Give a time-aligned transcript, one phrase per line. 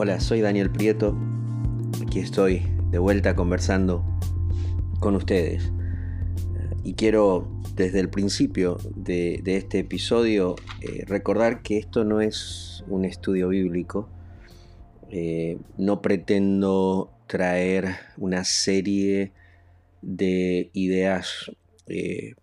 [0.00, 1.18] Hola, soy Daniel Prieto.
[2.00, 2.62] Aquí estoy
[2.92, 4.04] de vuelta conversando
[5.00, 5.72] con ustedes.
[6.84, 13.04] Y quiero desde el principio de, este episodio eh, recordar que esto no es un
[13.04, 14.08] estudio bíblico.
[15.10, 19.32] Eh, no pretendo traer una serie
[20.00, 21.50] de ideas
[21.88, 22.34] eh,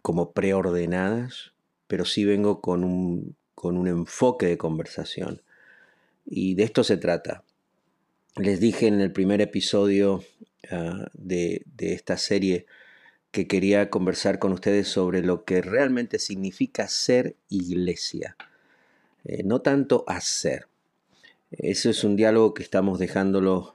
[0.00, 1.52] como preordenadas,
[1.86, 5.42] pero sí vengo con un, con un enfoque de conversación.
[6.24, 7.44] Y de esto se trata.
[8.36, 10.24] Les dije en el primer episodio
[10.70, 12.66] ah, de, esta serie
[13.30, 18.36] que quería conversar con ustedes sobre lo que realmente significa ser iglesia,
[19.24, 20.66] eh, no tanto hacer.
[21.50, 23.74] Eso es un diálogo que estamos dejándolo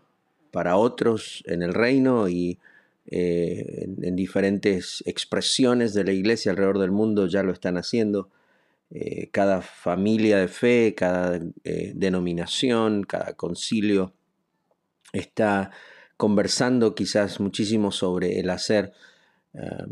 [0.52, 2.57] para otros en el reino y
[3.09, 8.29] eh, en, diferentes expresiones de la iglesia alrededor del mundo ya lo están haciendo.
[8.89, 14.13] Eh, cada familia de fe, cada eh, denominación, cada concilio
[15.11, 15.71] está
[16.16, 18.94] conversando quizás muchísimo sobre el hacer.
[19.53, 19.88] Ah,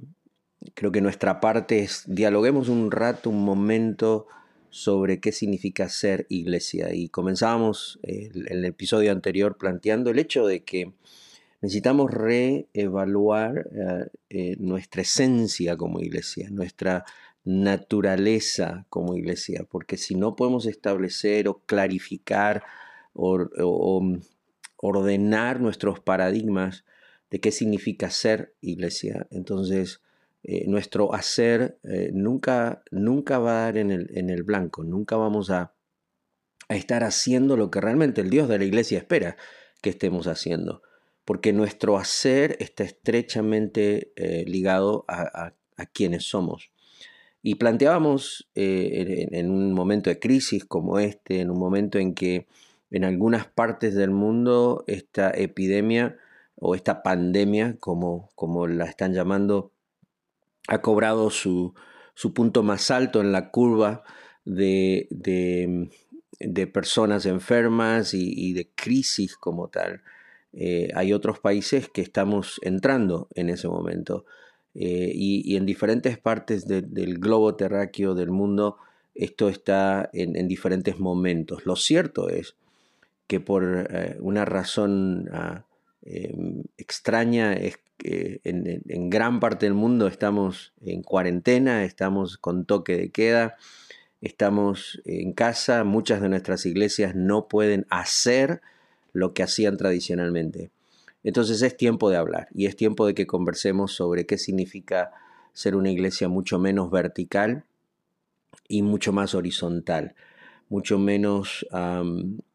[0.74, 4.28] creo que nuestra parte es dialoguemos un rato, un momento
[4.70, 6.94] sobre qué significa ser iglesia.
[6.94, 10.94] Y comenzábamos en el episodio anterior planteando el hecho de que
[11.62, 13.68] necesitamos reevaluar
[14.30, 17.06] eh, nuestra esencia como iglesia, nuestra
[17.46, 22.64] naturaleza como iglesia, porque si no podemos establecer o clarificar
[23.14, 24.20] o, mm,
[24.78, 26.86] ordenar nuestros paradigmas
[27.30, 30.02] de qué significa ser iglesia, entonces
[30.44, 35.16] eh, nuestro hacer eh, nunca, nunca va a dar en el, en el blanco, nunca
[35.16, 35.72] vamos a,
[36.68, 39.38] estar haciendo lo que realmente el Dios de la iglesia espera
[39.84, 40.82] que estemos haciendo,
[41.24, 46.72] porque nuestro hacer está estrechamente eh, ligado a, a quienes somos.
[47.48, 52.48] Y planteábamos eh, en, un momento de crisis como este, en un momento en que
[52.90, 56.18] en algunas partes del mundo esta epidemia
[56.56, 59.72] o esta pandemia, como, como la están llamando,
[60.68, 61.76] ha cobrado su,
[62.34, 64.04] punto más alto en la curva
[64.44, 65.08] de,
[66.74, 70.02] personas enfermas y, de crisis como tal.
[70.52, 74.26] Eh, hay otros países que estamos entrando en ese momento.
[74.76, 78.78] Eh, y, en diferentes partes del globo terráqueo del mundo
[79.16, 81.66] esto está en, diferentes momentos.
[81.66, 82.56] Lo cierto es
[83.28, 85.64] que por eh, una razón ah,
[86.04, 93.10] em, extraña en, en, gran parte del mundo estamos en cuarentena, estamos con toque de
[93.10, 93.56] queda,
[94.20, 98.62] estamos en casa, muchas de nuestras iglesias no pueden hacer
[99.14, 100.72] lo que hacían tradicionalmente.
[101.26, 105.12] Entonces es tiempo de hablar y es tiempo de que conversemos sobre qué significa
[105.54, 107.66] ser una iglesia mucho menos vertical
[108.68, 110.14] y mucho más horizontal,
[110.70, 111.66] mucho menos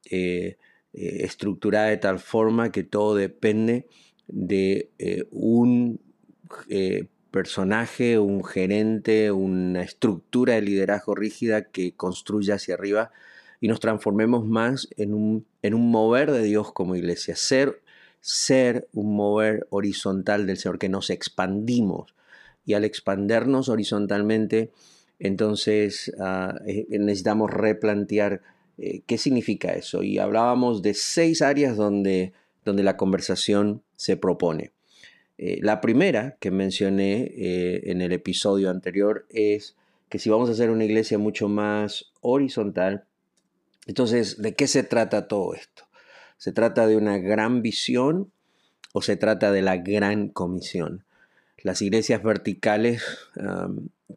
[0.05, 0.57] eh,
[0.93, 3.89] eh, estructurada de tal forma que todo depende
[4.29, 6.01] de eh, un
[7.33, 13.11] personaje, un gerente, una estructura de liderazgo rígida que construya hacia arriba
[13.61, 17.83] y nos transformemos más en un, en un mover de Dios como iglesia, ser
[18.21, 22.15] ser un mover horizontal del Señor, que nos expandimos.
[22.65, 24.71] Y al expandernos horizontalmente,
[25.19, 28.43] entonces ah, eh, necesitamos replantear
[28.79, 30.03] eh, qué significa eso.
[30.03, 32.33] Y hablábamos de seis áreas donde,
[32.65, 34.73] donde la conversación se propone.
[35.39, 37.33] Eh, la primera que mencioné
[37.91, 39.75] en el episodio anterior es
[40.11, 43.07] que si vamos a hacer una iglesia mucho más horizontal,
[43.87, 45.85] entonces, ¿de qué se trata todo esto?
[46.41, 48.33] ¿Se trata de una gran visión
[48.95, 51.05] o se trata de la gran comisión?
[51.63, 53.05] Las iglesias verticales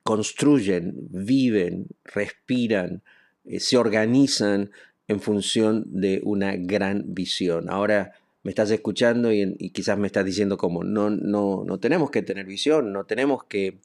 [0.03, 3.01] construyen, viven, respiran,
[3.43, 4.71] eh, se organizan
[5.09, 7.69] en función de una gran visión.
[7.69, 8.13] Ahora
[8.43, 12.45] me estás escuchando y, quizás me estás diciendo como no, no, no tenemos que tener
[12.45, 13.79] visión, no tenemos que,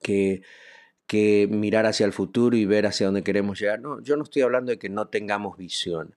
[0.00, 0.40] que,
[1.06, 3.80] que mirar hacia el futuro y ver hacia dónde queremos llegar.
[3.80, 6.14] No, yo no estoy hablando de que no tengamos visión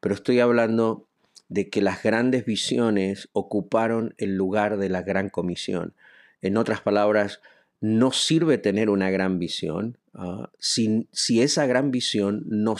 [0.00, 1.08] pero estoy hablando
[1.48, 5.94] de que las grandes visiones ocuparon el lugar de la gran comisión.
[6.42, 7.40] En otras palabras,
[7.80, 11.08] no sirve tener una gran visión ah, si,
[11.40, 12.76] esa gran visión no,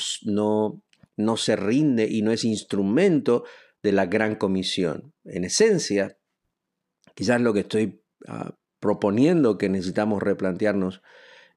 [1.36, 3.44] se rinde y no es instrumento
[3.82, 5.12] de la gran comisión.
[5.24, 6.18] En esencia,
[7.14, 11.02] quizás lo que estoy ah, proponiendo que necesitamos replantearnos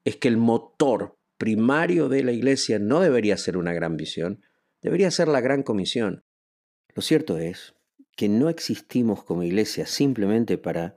[0.04, 4.40] es que el motor primario de la iglesia no debería ser una gran visión,
[4.82, 6.24] debería ser la gran comisión.
[6.94, 7.74] Lo cierto es
[8.16, 10.94] que no existimos como iglesia simplemente para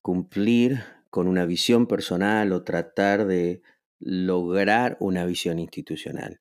[0.00, 3.62] cumplir con una visión personal o tratar de
[3.98, 6.40] lograr una visión institucional.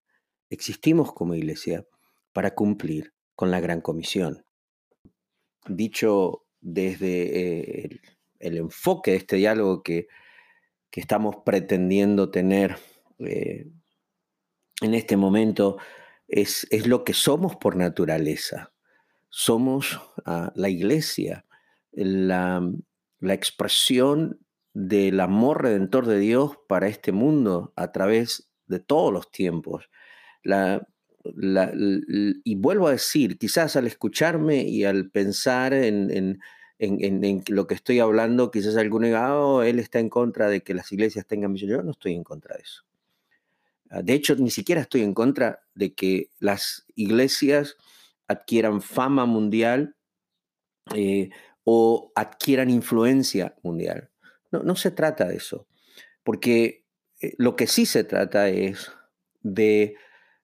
[0.49, 1.85] existimos como iglesia
[2.31, 4.45] para cumplir con la gran comisión.
[5.67, 7.99] Dicho desde eh,
[8.39, 10.07] el, enfoque de este diálogo que,
[10.93, 12.75] estamos pretendiendo tener
[13.19, 13.67] eh,
[14.81, 15.77] en este momento,
[16.27, 18.73] es, lo que somos por naturaleza.
[19.29, 21.45] Somos ah, la iglesia,
[21.91, 22.61] la,
[23.21, 24.39] expresión
[24.73, 29.89] del amor redentor de Dios para este mundo a través de todos los tiempos.
[32.43, 36.39] Y vuelvo a decir, quizás al escucharme y al pensar en,
[37.47, 40.91] lo que estoy hablando, quizás alguno diga, oh, él está en contra de que las
[40.91, 41.71] iglesias tengan misión.
[41.71, 42.87] Yo no estoy en contra de eso.
[43.89, 47.75] Ah, de hecho, ni siquiera estoy en contra de que las iglesias
[48.27, 49.95] adquieran fama mundial
[50.95, 51.29] eh,
[51.63, 54.09] o adquieran influencia mundial.
[54.51, 55.67] No, se trata de eso,
[56.23, 56.85] porque
[57.21, 58.91] eh, lo que sí se trata es
[59.41, 59.95] de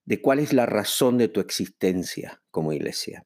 [0.05, 3.25] de cuál es la razón de tu existencia como iglesia.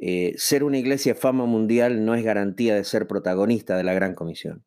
[0.00, 3.94] Eh, ser una iglesia de fama mundial no es garantía de ser protagonista de la
[3.94, 4.64] gran comisión.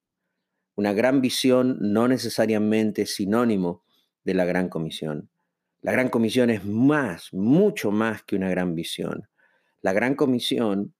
[0.76, 3.84] Una gran visión no necesariamente es sinónimo
[4.24, 5.30] de la gran comisión.
[5.82, 9.28] La gran comisión es más, mucho más que una gran visión.
[9.82, 10.94] La gran comisión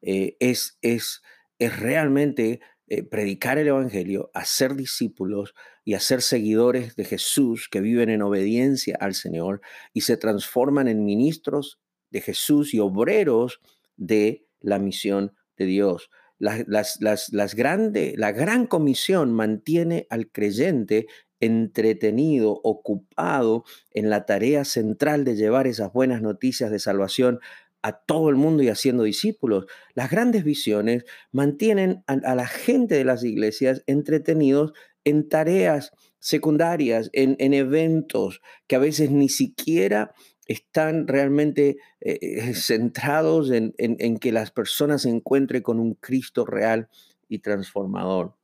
[0.00, 1.22] eh, es, es,
[1.58, 8.10] es realmente eh, predicar el Evangelio, hacer discípulos y hacer seguidores de Jesús que viven
[8.10, 9.60] en obediencia al Señor
[9.92, 11.80] y se transforman en ministros
[12.10, 13.60] de Jesús y obreros
[13.96, 16.10] de la misión de Dios.
[16.38, 21.06] Las, las, las, la gran comisión mantiene al creyente
[21.42, 27.40] entretenido, ocupado en la tarea central de llevar esas buenas noticias de salvación
[27.82, 29.66] a todo el mundo y haciendo discípulos.
[29.94, 34.72] Las grandes visiones mantienen a, la gente de las iglesias entretenidos
[35.04, 35.90] en tareas
[36.20, 40.14] secundarias, en, eventos que a veces ni siquiera
[40.46, 46.88] están realmente eh, eh, centrados en, que las personas se encuentren con un Cristo real
[47.28, 48.36] y transformador.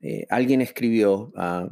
[0.00, 1.68] Eh, alguien escribió, ah,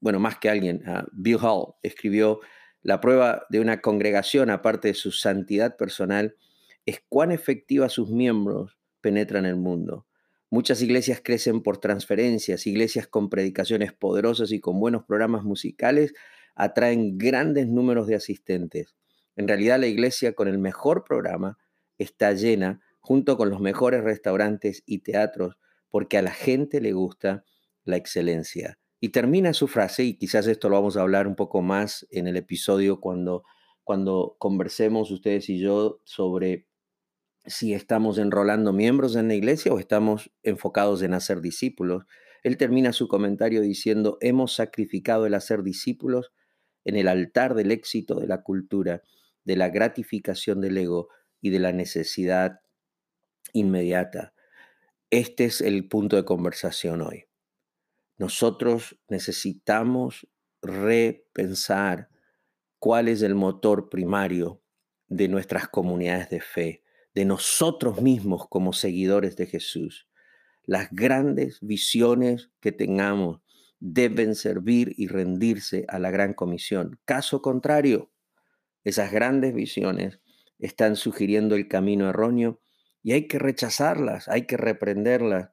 [0.00, 2.40] bueno, más que alguien, ah, Bill Hall escribió
[2.82, 6.36] la prueba de una congregación, aparte de su santidad personal,
[6.86, 10.06] es cuán efectiva sus miembros penetran el mundo.
[10.50, 16.14] Muchas iglesias crecen por transferencias, iglesias con predicaciones poderosas y con buenos programas musicales
[16.54, 18.96] atraen grandes números de asistentes.
[19.36, 21.58] En realidad la iglesia con el mejor programa
[21.98, 25.58] está llena junto con los mejores restaurantes y teatros
[25.90, 27.44] porque a la gente le gusta
[27.88, 28.78] la excelencia.
[29.00, 32.26] Y termina su frase, y quizás esto lo vamos a hablar un poco más en
[32.26, 33.44] el episodio cuando,
[33.84, 36.66] cuando conversemos ustedes y yo sobre
[37.46, 42.04] si estamos enrolando miembros en la iglesia o estamos enfocados en hacer discípulos.
[42.42, 46.32] Él termina su comentario diciendo, hemos sacrificado el hacer discípulos
[46.84, 49.02] en el altar del éxito de la cultura,
[49.44, 51.08] de la gratificación del ego
[51.40, 52.60] y de la necesidad
[53.52, 54.34] inmediata.
[55.10, 57.27] Este es el punto de conversación hoy.
[58.18, 60.26] Nosotros necesitamos
[60.60, 62.08] repensar
[62.80, 64.60] cuál es el motor primario
[65.06, 66.82] de nuestras comunidades de fe,
[67.14, 70.08] de nosotros mismos como seguidores de Jesús.
[70.64, 73.40] Las grandes visiones que tengamos
[73.78, 76.98] deben servir y rendirse a la gran comisión.
[77.04, 78.10] Caso contrario,
[78.82, 80.20] esas grandes visiones
[80.58, 82.60] están sugiriendo el camino erróneo
[83.00, 85.50] y hay que rechazarlas, hay que reprenderlas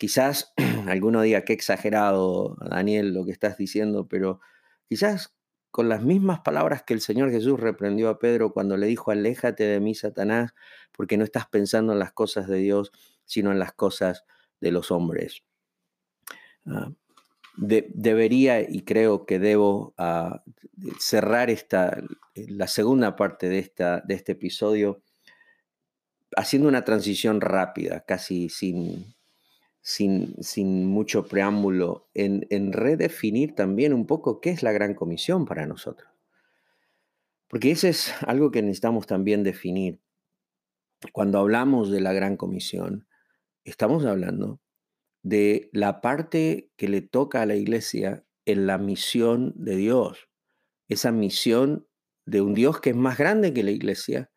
[0.00, 0.54] Quizás
[0.90, 4.40] alguno diga que exagerado, Daniel, lo que estás diciendo, pero
[4.88, 5.34] quizás
[5.70, 9.64] con las mismas palabras que el Señor Jesús reprendió a Pedro cuando le dijo, aléjate
[9.64, 10.54] de mí, Satanás,
[10.92, 12.90] porque no estás pensando en las cosas de Dios,
[13.24, 14.24] sino en las cosas
[14.60, 15.42] de los hombres.
[16.66, 16.90] Ah,
[17.56, 20.42] debería y creo que debo ah,
[20.98, 22.02] cerrar esta,
[22.34, 25.02] la segunda parte de, esta, de este episodio
[26.36, 29.14] haciendo una transición rápida, casi sin,
[29.82, 35.46] sin, sin mucho preámbulo, en, en redefinir también un poco qué es la gran comisión
[35.46, 36.10] para nosotros.
[37.48, 40.00] Porque eso es algo que necesitamos también definir.
[41.12, 43.08] Cuando hablamos de la gran comisión,
[43.64, 44.60] estamos hablando
[45.22, 50.28] de la parte que le toca a la iglesia en la misión de Dios.
[50.88, 51.86] Esa misión
[52.24, 54.30] de un Dios que es más grande que la iglesia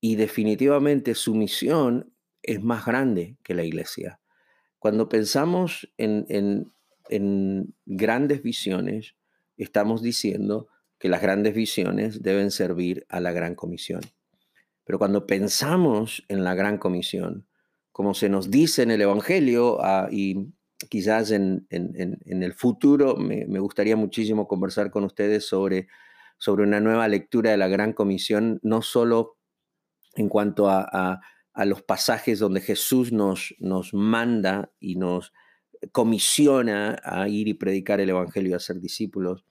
[0.00, 4.20] y definitivamente su misión es más grande que la iglesia.
[4.78, 6.72] Cuando pensamos en,
[7.86, 9.16] grandes visiones,
[9.56, 10.68] estamos diciendo
[10.98, 14.00] que las grandes visiones deben servir a la gran comisión.
[14.84, 17.46] Pero cuando pensamos en la gran comisión,
[17.92, 20.52] como se nos dice en el Evangelio, ah, y
[20.88, 25.88] quizás en, el futuro me, gustaría muchísimo conversar con ustedes sobre,
[26.38, 29.36] sobre una nueva lectura de la Gran Comisión, no solo
[30.14, 31.20] en cuanto a,
[31.64, 35.32] los pasajes donde Jesús nos, nos manda y nos
[35.92, 39.44] comisiona a ir y predicar el Evangelio y a ser discípulos,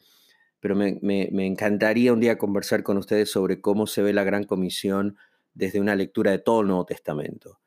[0.60, 1.00] pero me,
[1.46, 5.18] encantaría un día conversar con ustedes sobre cómo se ve la Gran Comisión
[5.54, 7.60] desde una lectura de todo el Nuevo Testamento,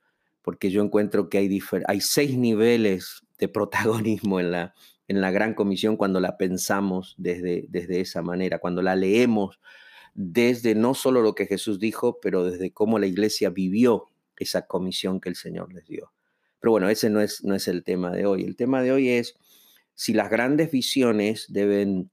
[0.42, 4.74] porque yo encuentro que hay, hay seis niveles de protagonismo en la,
[5.08, 9.60] en la Gran Comisión cuando la pensamos desde, desde esa manera, cuando la leemos
[10.14, 14.09] desde no solo lo que Jesús dijo, pero desde cómo la iglesia vivió
[14.40, 16.12] esa comisión que el Señor les dio.
[16.58, 18.42] Pero bueno, ese no es, no es el tema de hoy.
[18.42, 19.36] El tema de hoy es
[19.94, 22.10] si las grandes visiones deben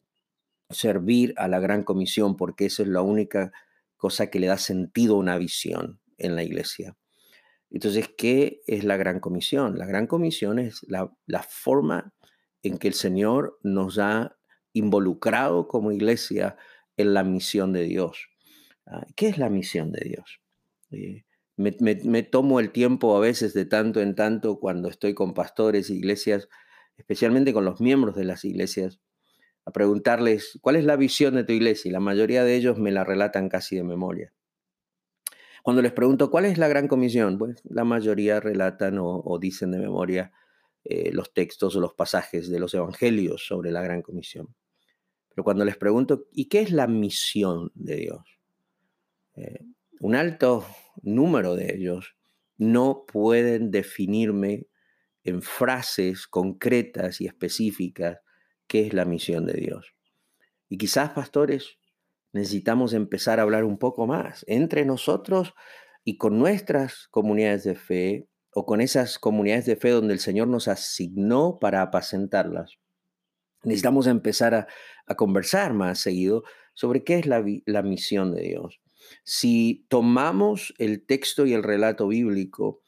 [0.69, 3.51] servir a la gran comisión, porque eso es la única
[3.95, 6.95] cosa que le da sentido a una visión en la iglesia.
[7.69, 9.77] Entonces, ¿qué es la gran comisión?
[9.77, 11.09] La gran comisión es la,
[11.49, 12.13] forma
[12.63, 14.37] en que el Señor nos ha
[14.73, 16.57] involucrado como iglesia
[16.95, 18.29] en la misión de Dios.
[18.85, 20.39] Ah, ¿Qué es la misión de Dios?
[20.91, 21.25] Eh,
[21.57, 26.49] me, tomo el tiempo a veces de tanto en tanto cuando estoy con pastores, iglesias,
[26.97, 28.99] especialmente con los miembros de las iglesias,
[29.65, 32.91] a preguntarles cuál es la visión de tu iglesia y la mayoría de ellos me
[32.91, 34.33] la relatan casi de memoria.
[35.63, 39.79] Cuando les pregunto cuál es la gran comisión, pues la mayoría relatan o, dicen de
[39.79, 40.31] memoria
[40.85, 44.55] eh, los textos o los pasajes de los evangelios sobre la gran comisión.
[45.27, 48.39] Pero cuando les pregunto, ¿y qué es la misión de Dios?
[49.35, 49.65] Eh,
[49.99, 50.65] un alto
[51.01, 52.15] número de ellos
[52.57, 54.67] no pueden definirme
[55.23, 58.19] en frases concretas y específicas
[58.67, 59.93] qué es la misión de Dios.
[60.69, 61.77] Y quizás, pastores,
[62.33, 65.53] necesitamos empezar a hablar un poco más entre nosotros
[66.03, 70.47] y con nuestras comunidades de fe o con esas comunidades de fe donde el Señor
[70.47, 72.77] nos asignó para apacentarlas.
[73.63, 74.67] Necesitamos empezar a,
[75.15, 78.79] conversar más seguido sobre qué es la, la misión de Dios.
[79.23, 82.81] Si tomamos el texto y el relato bíblico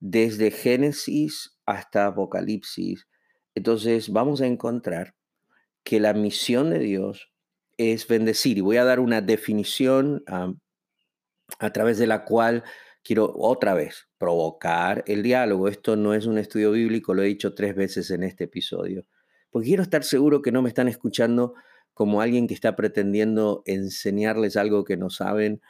[0.00, 3.06] desde Génesis hasta Apocalipsis,
[3.54, 5.14] entonces vamos a encontrar
[5.84, 7.32] que la misión de Dios
[7.76, 8.58] es bendecir.
[8.58, 12.64] Y voy a dar una definición a través de la cual
[13.02, 15.68] quiero otra vez provocar el diálogo.
[15.68, 19.06] Esto no es un estudio bíblico, lo he dicho tres veces en este episodio,
[19.50, 21.54] porque quiero estar seguro que no me están escuchando
[21.94, 25.62] como alguien que está pretendiendo enseñarles algo que no saben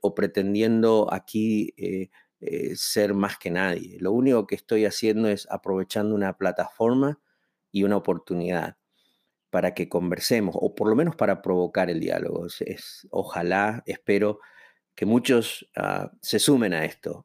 [0.00, 3.98] o pretendiendo aquí eh, eh, ser más que nadie.
[4.00, 7.20] Lo único que estoy haciendo es aprovechando una plataforma
[7.70, 8.76] y una oportunidad
[9.50, 12.46] para que conversemos, o por lo menos para provocar el diálogo.
[12.46, 14.40] Es, ojalá, espero
[14.94, 17.24] que muchos ah, se sumen a esto,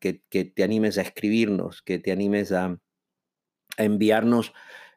[0.00, 2.78] que, te animes a escribirnos, que te animes a,
[3.78, 4.52] enviarnos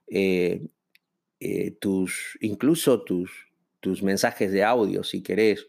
[0.07, 0.67] eh,
[1.39, 3.31] eh, tus, incluso tus,
[3.79, 5.67] tus mensajes de audio, si querés,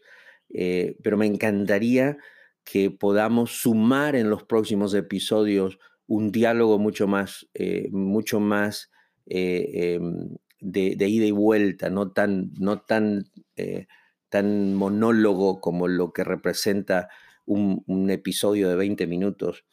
[0.53, 2.17] eh, pero me encantaría
[2.63, 7.47] que podamos sumar en los próximos episodios un diálogo mucho más,
[7.91, 8.91] mucho más
[9.25, 13.87] em, de, ida y vuelta, no tan, no tan, eh,
[14.29, 17.09] tan monólogo como lo que representa
[17.45, 19.65] un, episodio de 20 minutos.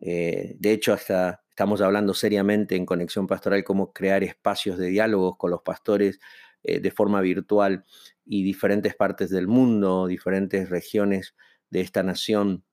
[0.00, 5.36] Eh, de hecho, hasta estamos hablando seriamente en Conexión Pastoral cómo crear espacios de diálogos
[5.36, 6.18] con los pastores
[6.62, 7.84] eh, de forma virtual
[8.24, 11.34] y diferentes partes del mundo, diferentes regiones
[11.68, 12.64] de esta nación,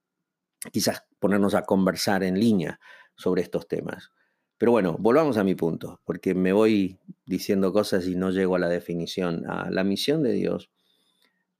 [0.72, 2.80] quizás ponernos a conversar en línea
[3.16, 4.12] sobre estos temas.
[4.58, 8.58] Pero bueno, volvamos a mi punto, porque me voy diciendo cosas y no llego a
[8.58, 9.48] la definición.
[9.48, 10.70] A la misión de Dios,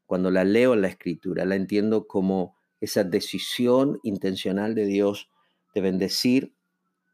[0.06, 5.30] cuando la leo en la escritura, la entiendo como esa decisión intencional de Dios
[5.74, 6.54] de bendecir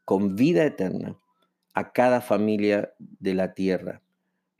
[0.05, 1.19] con vida eterna
[1.73, 4.01] a cada familia de la tierra.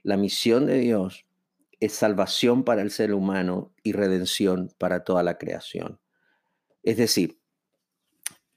[0.04, 1.26] La misión de Dios
[1.80, 6.00] es salvación para el ser humano y redención para toda la creación.
[6.84, 7.40] Es decir,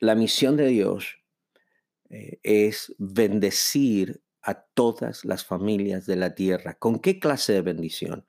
[0.00, 1.18] la misión de Dios
[2.10, 6.74] eh, es bendecir a todas las familias de la tierra.
[6.74, 8.26] ¿Con qué clase de bendición?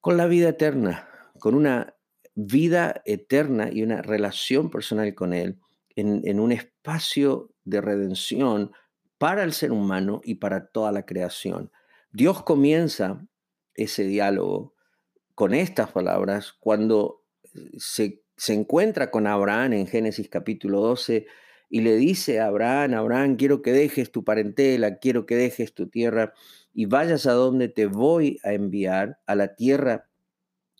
[0.00, 1.94] Con la vida eterna, con una
[2.34, 5.60] vida eterna y una relación personal con Él
[5.96, 8.72] en, un espacio de redención
[9.18, 11.72] para el ser humano y para toda la creación.
[12.12, 13.26] Dios comienza
[13.74, 14.74] ese diálogo
[15.34, 17.24] con estas palabras cuando
[17.78, 21.26] se, se encuentra con Abraham en Génesis capítulo 12
[21.68, 25.88] y le dice a Abraham, Abraham, quiero que dejes tu parentela, quiero que dejes tu
[25.88, 26.32] tierra
[26.72, 30.08] y vayas a donde te voy a enviar, a la tierra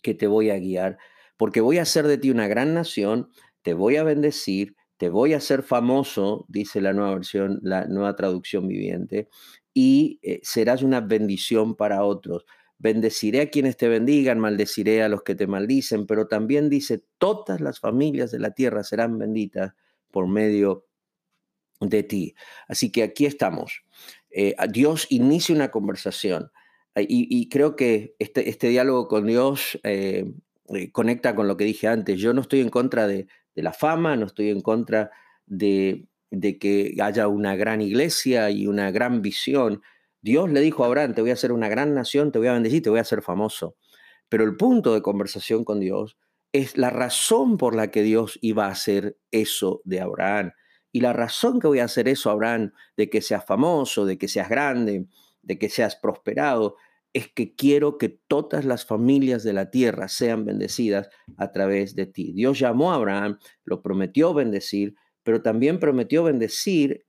[0.01, 0.97] que te voy a guiar,
[1.35, 3.29] porque voy a hacer de ti una gran nación,
[3.63, 8.15] te voy a bendecir, te voy a hacer famoso, dice la nueva versión, la nueva
[8.15, 9.29] traducción viviente,
[9.73, 12.45] y eh, serás una bendición para otros.
[12.79, 17.61] Bendeciré a quienes te bendigan, maldeciré a los que te maldicen, pero también dice, todas
[17.61, 19.73] las familias de la tierra serán benditas
[20.11, 20.85] por medio
[21.79, 22.35] de ti.
[22.67, 23.83] Así que aquí estamos.
[24.31, 26.51] Eh, Dios inicia una conversación
[26.95, 29.79] eh, y, creo que este, este, diálogo con Dios
[30.91, 32.19] conecta con lo que dije antes.
[32.19, 33.27] Yo no estoy en contra de,
[33.57, 35.09] de la fama, no estoy en contra
[35.47, 36.07] de,
[36.61, 39.81] que haya una gran iglesia y una gran visión.
[40.21, 42.53] Dios le dijo a Abraham, te voy a hacer una gran nación, te voy a
[42.53, 43.75] bendecir, te voy a hacer famoso.
[44.29, 46.17] Pero el punto de conversación con Dios
[46.53, 50.51] es la razón por la que Dios iba a hacer eso de Abraham.
[50.91, 54.27] Y la razón que voy a hacer eso, Abraham, de que seas famoso, de que
[54.27, 55.07] seas grande,
[55.41, 56.75] de que seas prosperado,
[57.17, 62.05] es que quiero que todas las familias de la tierra sean bendecidas a través de
[62.05, 62.31] ti.
[62.33, 67.07] Dios llamó a Abraham, lo prometió bendecir, pero también prometió bendecir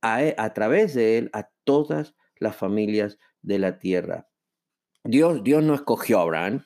[0.00, 4.28] a, e, a través de él a todas las familias de la tierra.
[5.04, 6.64] Dios, Dios no escogió a Abraham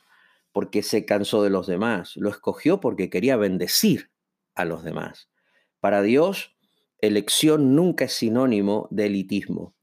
[0.53, 4.13] porque se cansó de los demás, lo escogió porque quería bendecir
[4.55, 5.29] a los demás.
[5.81, 6.57] Para Dios,
[7.01, 9.75] elección nunca es sinónimo de elitismo.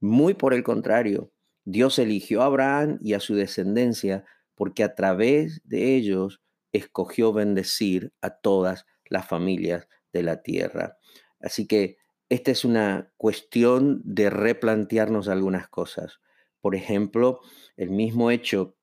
[0.00, 1.32] Muy por el contrario,
[1.66, 6.40] Dios eligió a Abraham y a su descendencia porque a través de ellos
[6.72, 10.96] escogió bendecir a todas las familias de la tierra.
[11.40, 16.20] Así que esta es una cuestión de replantearnos algunas cosas.
[16.60, 17.40] Por ejemplo,
[17.76, 18.76] el mismo hecho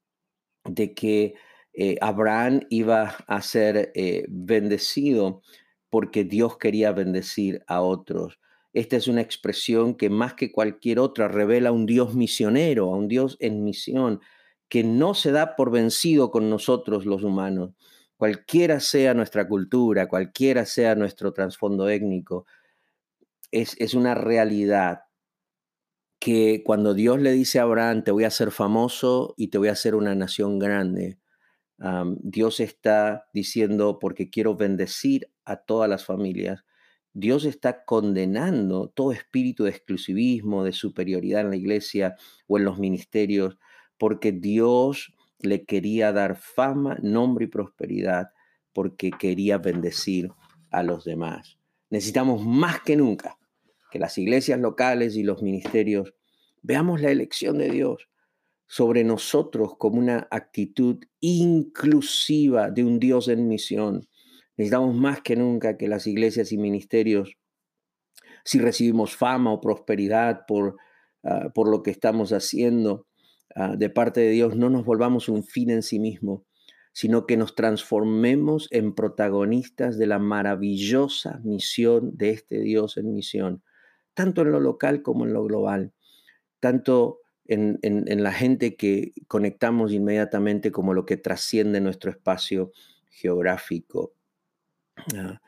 [0.66, 1.36] de que
[1.74, 5.42] eh, Abraham iba a ser eh, bendecido
[5.90, 8.40] porque Dios quería bendecir a otros.
[8.74, 12.98] Esta es una expresión que más que cualquier otra revela a un Dios misionero, a
[12.98, 14.20] un Dios en misión,
[14.68, 17.76] que no se da por vencido con nosotros los humanos.
[18.18, 22.46] Cualquiera sea nuestra cultura, cualquiera sea nuestro trasfondo étnico,
[23.52, 25.04] es, una realidad
[26.20, 29.68] que cuando Dios le dice a Abraham, te voy a hacer famoso y te voy
[29.68, 31.20] a hacer una nación grande,
[32.22, 36.64] Dios está diciendo, porque quiero bendecir a todas las familias,
[37.14, 42.16] Dios está condenando todo espíritu de exclusivismo, de superioridad en la iglesia
[42.48, 43.58] o en los ministerios,
[43.98, 48.30] porque Dios le quería dar fama, nombre y prosperidad,
[48.74, 50.32] porque quería bendecir
[50.72, 51.60] a los demás.
[51.90, 53.38] Necesitamos más que nunca
[53.92, 56.16] que las iglesias locales y los ministerios
[56.64, 58.10] veamos la elección de Dios
[58.66, 64.08] sobre nosotros como una actitud inclusiva de un Dios en misión,
[64.58, 67.38] Necesitamos más que nunca que las iglesias y ministerios,
[68.46, 70.78] si recibimos fama o prosperidad por,
[71.24, 73.08] ah, por lo que estamos haciendo
[73.56, 76.46] ah, de parte de Dios, no nos volvamos un fin en sí mismo,
[76.92, 83.64] sino que nos transformemos en protagonistas de la maravillosa misión de este Dios en misión,
[84.14, 85.94] tanto en lo local como en lo global,
[86.60, 92.72] tanto en, en la gente que conectamos inmediatamente como lo que trasciende nuestro espacio
[93.10, 94.14] geográfico.
[95.16, 95.42] Ah,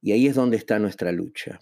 [0.00, 1.60] y ahí es donde está nuestra lucha.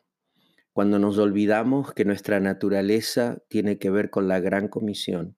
[0.73, 5.37] Cuando nos olvidamos que nuestra naturaleza tiene que ver con la gran comisión.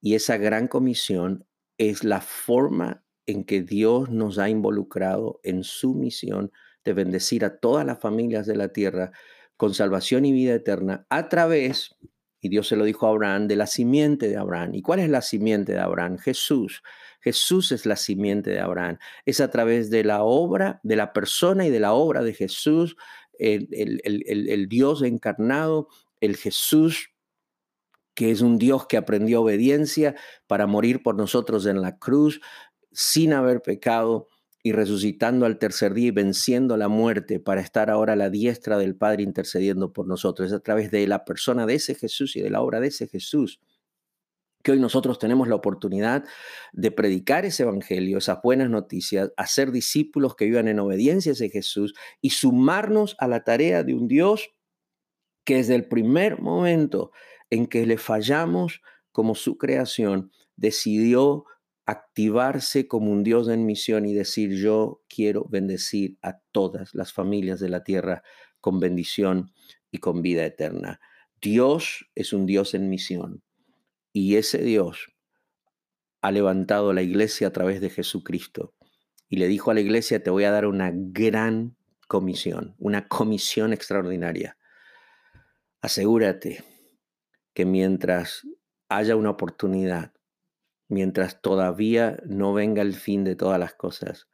[0.00, 1.46] Y esa gran comisión
[1.78, 6.52] es la forma en que Dios nos ha involucrado en su misión
[6.84, 9.12] de bendecir a todas las familias de la tierra
[9.56, 11.96] con salvación y vida eterna a través,
[12.40, 14.74] y Dios se lo dijo a Abraham, de la simiente de Abraham.
[14.74, 16.18] ¿Y cuál es la simiente de Abraham?
[16.18, 16.82] Jesús.
[17.20, 18.98] Jesús es la simiente de Abraham.
[19.26, 22.96] Es a través de la obra, de la persona y de la obra de Jesús,
[23.38, 25.88] el, Dios encarnado,
[26.20, 27.10] el Jesús
[28.14, 30.14] que es un Dios que aprendió obediencia
[30.46, 32.40] para morir por nosotros en la cruz
[32.92, 34.28] sin haber pecado
[34.62, 38.78] y resucitando al tercer día y venciendo la muerte para estar ahora a la diestra
[38.78, 40.48] del Padre intercediendo por nosotros.
[40.48, 43.08] Es a través de la persona de ese Jesús y de la obra de ese
[43.08, 43.60] Jesús
[44.62, 46.24] que hoy nosotros tenemos la oportunidad
[46.72, 51.48] de predicar ese evangelio, esas buenas noticias, hacer discípulos que vivan en obediencia a ese
[51.48, 54.50] Jesús y sumarnos a la tarea de un Dios
[55.44, 57.12] que desde el primer momento
[57.48, 61.44] en que le fallamos como su creación, decidió
[61.90, 67.58] activarse como un Dios en misión y decir, yo quiero bendecir a todas las familias
[67.58, 68.22] de la tierra
[68.60, 69.52] con bendición
[69.90, 71.00] y con vida eterna.
[71.40, 73.42] Dios es un Dios en misión
[74.12, 75.12] y ese Dios
[76.22, 78.74] ha levantado la iglesia a través de Jesucristo
[79.28, 81.76] y le dijo a la iglesia, te voy a dar una gran
[82.06, 84.58] comisión, una comisión extraordinaria.
[85.80, 86.62] Asegúrate
[87.52, 88.46] que mientras
[88.88, 90.12] haya una oportunidad,
[90.90, 94.28] mientras todavía no venga el fin de todas las cosas,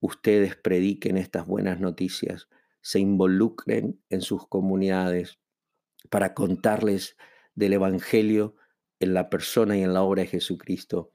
[0.00, 2.48] ustedes prediquen estas buenas noticias,
[2.80, 5.38] se involucren en sus comunidades
[6.10, 7.16] para contarles
[7.54, 8.56] del Evangelio
[8.98, 11.12] en la persona y en la obra de Jesucristo,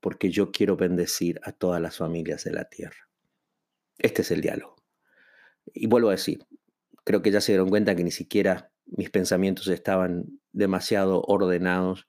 [0.00, 3.08] porque yo quiero bendecir a todas las familias de la tierra.
[3.98, 4.76] Este es el diálogo.
[5.72, 6.46] Y vuelvo a decir,
[7.04, 12.06] creo que ya se dieron cuenta que ni siquiera mis pensamientos estaban demasiado ordenados,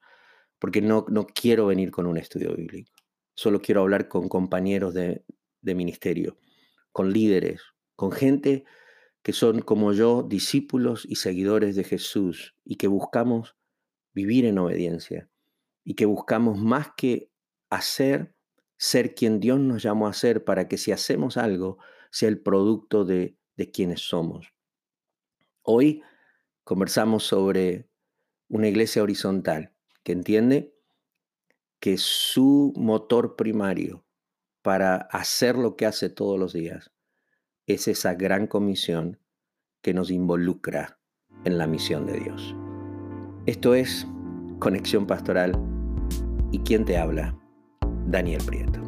[0.65, 2.91] porque no, no quiero venir con un estudio bíblico.
[3.35, 5.23] Solo quiero hablar con compañeros de,
[5.61, 6.39] ministerio,
[6.91, 7.61] con líderes,
[7.95, 8.65] con gente
[9.21, 13.55] que son como yo discípulos y seguidores de Jesús y que buscamos
[14.11, 15.29] vivir en obediencia
[15.83, 17.29] y que buscamos más que
[17.69, 18.33] hacer,
[18.75, 21.77] ser quien Dios nos llamó a ser para que si hacemos algo
[22.09, 24.51] sea el producto de, de quienes somos.
[25.61, 26.01] Hoy
[26.63, 27.87] conversamos sobre
[28.47, 29.74] una iglesia horizontal
[30.05, 30.73] que entiende
[31.81, 34.05] que su motor primario
[34.61, 36.91] para hacer lo que hace todos los días
[37.67, 39.19] es esa gran comisión
[39.81, 40.99] que nos involucra
[41.43, 42.55] en la misión de Dios.
[43.47, 44.07] Esto es
[44.59, 45.53] Conexión Pastoral
[46.51, 47.37] y quien te habla,
[48.05, 48.84] Daniel Prieto.